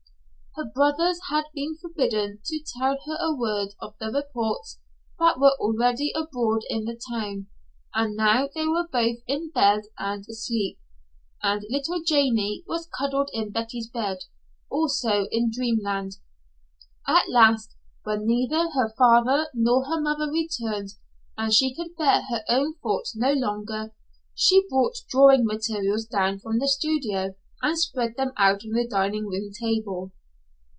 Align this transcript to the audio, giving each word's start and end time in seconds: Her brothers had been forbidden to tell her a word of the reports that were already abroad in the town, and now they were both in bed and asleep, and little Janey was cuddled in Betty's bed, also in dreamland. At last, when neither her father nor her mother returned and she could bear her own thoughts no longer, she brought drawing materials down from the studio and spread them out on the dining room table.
Her 0.57 0.65
brothers 0.69 1.17
had 1.29 1.45
been 1.55 1.77
forbidden 1.77 2.39
to 2.43 2.61
tell 2.77 2.97
her 3.05 3.17
a 3.21 3.33
word 3.33 3.69
of 3.81 3.95
the 4.01 4.11
reports 4.11 4.79
that 5.17 5.39
were 5.39 5.53
already 5.61 6.11
abroad 6.13 6.63
in 6.69 6.83
the 6.83 6.99
town, 7.09 7.47
and 7.95 8.17
now 8.17 8.49
they 8.53 8.67
were 8.67 8.85
both 8.91 9.15
in 9.27 9.49
bed 9.51 9.83
and 9.97 10.25
asleep, 10.29 10.77
and 11.41 11.63
little 11.69 12.03
Janey 12.03 12.65
was 12.67 12.89
cuddled 12.89 13.29
in 13.31 13.53
Betty's 13.53 13.89
bed, 13.89 14.25
also 14.69 15.25
in 15.31 15.51
dreamland. 15.55 16.17
At 17.07 17.29
last, 17.29 17.73
when 18.03 18.25
neither 18.27 18.71
her 18.71 18.93
father 18.97 19.47
nor 19.53 19.85
her 19.85 20.01
mother 20.01 20.29
returned 20.29 20.89
and 21.37 21.53
she 21.53 21.73
could 21.73 21.95
bear 21.95 22.23
her 22.29 22.43
own 22.49 22.73
thoughts 22.83 23.15
no 23.15 23.31
longer, 23.31 23.93
she 24.35 24.67
brought 24.69 24.97
drawing 25.09 25.45
materials 25.45 26.03
down 26.05 26.39
from 26.39 26.59
the 26.59 26.67
studio 26.67 27.35
and 27.61 27.79
spread 27.79 28.17
them 28.17 28.33
out 28.35 28.65
on 28.65 28.71
the 28.73 28.85
dining 28.85 29.27
room 29.27 29.51
table. 29.57 30.11